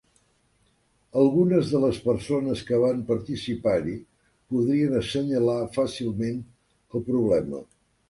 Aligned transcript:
Algunes 1.23 1.73
de 1.73 1.81
les 1.83 1.99
persones 2.07 2.65
que 2.71 2.81
van 2.85 3.05
participar-hi 3.11 3.95
podrien 4.55 4.99
assenyalar 5.05 5.63
fàcilment 5.81 6.45
el 6.47 7.11
problema 7.15 7.67